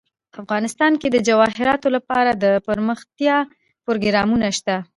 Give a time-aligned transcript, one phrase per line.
[0.43, 3.37] افغانستان کې د جواهرات لپاره دپرمختیا
[3.85, 4.75] پروګرامونه شته.